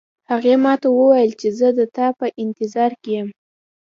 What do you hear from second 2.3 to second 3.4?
انتظار کې یم